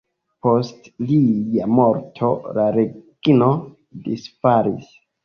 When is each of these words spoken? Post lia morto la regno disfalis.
Post 0.45 0.87
lia 1.11 1.67
morto 1.79 2.29
la 2.57 2.65
regno 2.79 3.51
disfalis. 4.07 4.91